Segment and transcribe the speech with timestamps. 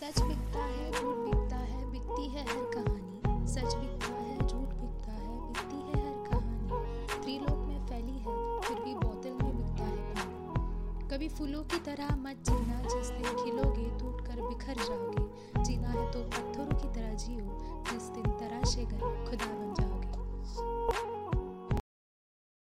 [0.00, 5.12] सच बिकता है, झूठ बिकता है, बिकती है हर कहानी। सच बिकता है, झूठ बिकता
[5.12, 6.68] है, बिकती है हर कहानी।
[7.22, 12.16] त्रिलोक में फैली है, फिर भी बोतल में बिकता है पानी। कभी फूलों की तरह
[12.16, 17.14] मत जीना, जिस दिन खिलोगे टूट कर बिखर जाओगे। जीना है तो पत्थरों की तरह
[17.14, 17.58] जियो,
[17.92, 19.09] जिस दिन तराशे गए